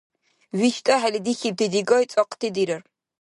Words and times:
ВиштӀахӀели 0.59 1.19
дихьибти 1.25 1.65
дигай 1.73 2.03
цӀакьти 2.11 2.49
дирар. 2.55 2.81